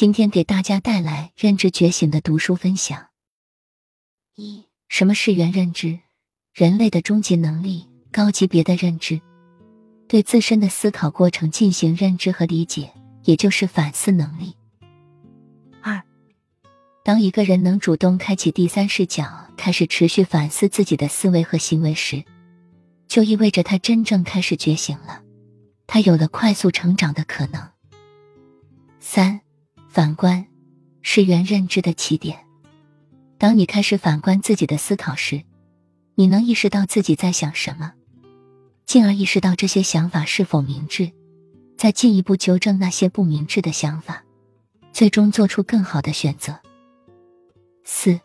[0.00, 3.08] 今天给大家带来认知觉醒的读书分享。
[4.34, 6.00] 一、什么是元认知？
[6.54, 9.20] 人类的终极能力，高级别的认知，
[10.08, 12.90] 对自身的思考过程进行认知和理解，
[13.24, 14.56] 也就是反思能力。
[15.82, 16.02] 二、
[17.04, 22.24] 当一个人能主动开启第三视角，开始持续反思自己的思维和行为时，
[23.06, 25.22] 就意味着他真正开始觉醒了，
[25.86, 27.68] 他有了快速成长的可能。
[28.98, 29.42] 三。
[29.92, 30.46] 反观，
[31.02, 32.38] 是原认知的起点。
[33.38, 35.42] 当你开始反观自己的思考时，
[36.14, 37.94] 你能意识到自己在想什么，
[38.86, 41.10] 进而意识到这些想法是否明智，
[41.76, 44.22] 再进一步纠正那些不明智的想法，
[44.92, 46.60] 最终做出更好的选择。
[47.82, 48.20] 四，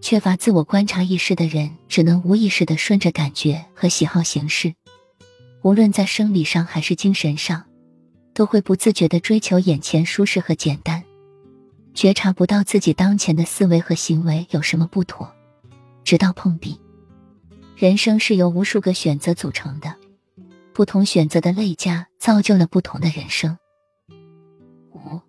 [0.00, 4.74] 缺乏自我观察意识的人，只能无意识的顺着感觉和喜好行事，
[5.60, 7.66] 无论在生理上还是精神上。
[8.34, 10.91] 都会不自觉的追求眼前舒适和简单，
[11.94, 15.30] 觉察不到自己当前的思维和行为有什么不妥，
[16.04, 16.80] 直到碰壁。
[17.76, 19.94] 人生是由无数个选择组成的，
[20.72, 23.58] 不同选择的累加造就了不同的人生。
[24.92, 25.20] 五，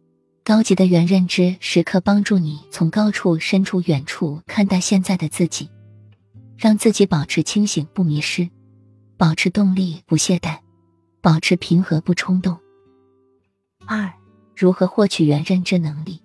[0.44, 5.70] 高级的原认知时刻帮助你从高处、深处、远处看待现在的自己，
[6.58, 8.50] 让自己保持清醒不迷失，
[9.18, 10.60] 保持动力不懈怠，
[11.22, 12.58] 保持平和不冲动。
[13.86, 14.14] 二，
[14.56, 16.23] 如何获取原认知能力？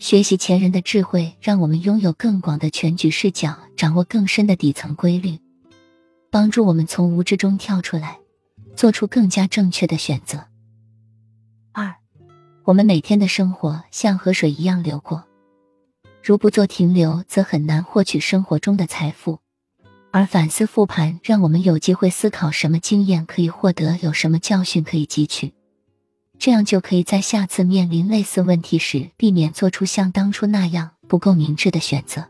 [0.00, 5.38] 学习前人的智慧，让我们拥有更广的全局视角，掌握更深的底层规律，
[6.30, 8.18] 帮助我们从无知中跳出来，
[8.74, 10.46] 做出更加正确的选择。
[11.72, 11.94] 二，
[12.64, 15.22] 我们每天的生活像河水一样流过，
[16.24, 19.40] 如不做停留，则很难获取生活中的财富。
[20.12, 25.52] 而反思复盘，让我们有机会思考什么经验可以获得，有什么教训可以汲取，
[26.40, 32.26] 这样就可以在下次面临类似问题时，避免做出像当初那样不够明智的选择。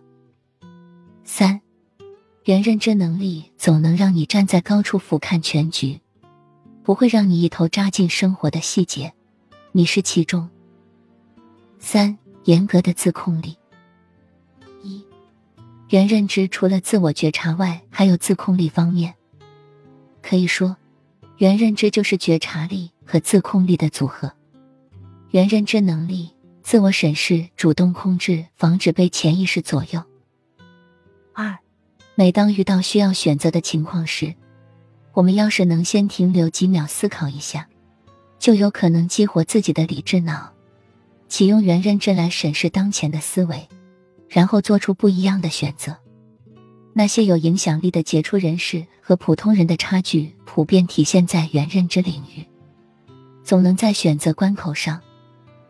[1.23, 1.61] 三，
[2.45, 6.01] 原认知能力总能让你站在高处俯瞰全局，
[6.83, 9.15] 不会让你一头扎进生活的细节，
[9.71, 10.51] 迷失其中。
[11.79, 13.57] 三，严格的自控力。
[14.83, 15.05] 一
[15.91, 19.15] 原认知除了自我觉察外，还有自控力方面。
[20.21, 20.77] 可以说，
[21.37, 24.33] 原认知就是觉察力和自控力的组合。
[25.31, 26.31] 原认知能力，
[26.63, 30.01] 自我审视、主动控制，防止被潜意识左右。
[31.35, 31.59] 二，
[32.15, 34.33] 每当遇到需要选择的情况时，
[35.13, 37.69] 我们要是能先停留几秒思考一下，
[38.39, 40.53] 就有可能激活自己的理智脑，
[41.29, 43.69] 启用原认知来审视当前的思维。
[44.29, 45.97] 然后做出不一样的选择。
[46.93, 52.47] 那些有影响力的杰出人士和普通人的差距，普遍体现在原认知领域。
[53.51, 55.01] 总能在选择关口上，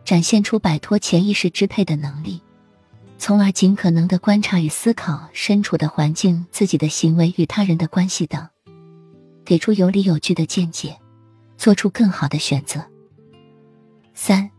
[0.05, 2.43] 展现出摆脱潜意识支配的能力，
[3.17, 8.47] 从而尽可能的观察与思考身处的环境、自己的行为与他人的关系等，
[9.47, 10.99] 给出有理有据的见解，
[11.57, 12.85] 做出更好的选择。
[14.13, 14.51] 三，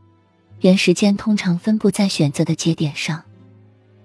[0.62, 3.24] 原时间通常分布在选择的节点上。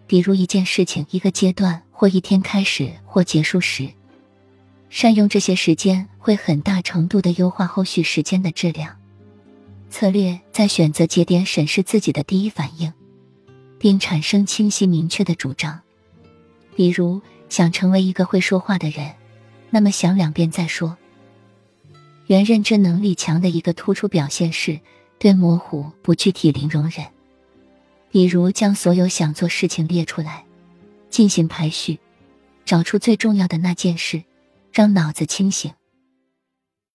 [0.06, 3.88] 比如一件事情、一个阶段或一天开始或结束时，
[4.90, 8.94] 善用这些时间会很大程度的优化后续时间的质量。
[9.98, 12.92] 策略在选择节点审视自己的第一反应，
[13.78, 15.80] 并产生清晰明确的主张。
[16.74, 19.14] 比如想成为一个会说话的人，
[19.70, 20.98] 那么想两遍再说。
[22.26, 24.78] 原认知能力强的一个突出表现是
[25.18, 27.06] 对模糊不具体零容忍。
[28.10, 30.44] 比如将所有想做事情列出来，
[31.08, 31.98] 进行排序，
[32.66, 34.22] 找出最重要的那件事，
[34.70, 35.72] 让脑子清醒。